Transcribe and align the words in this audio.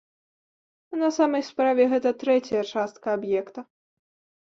На 1.01 1.09
самай 1.19 1.45
справе, 1.51 1.83
гэта 1.93 2.09
трэцяя 2.25 2.67
частка 2.73 3.07
аб'екта. 3.19 3.59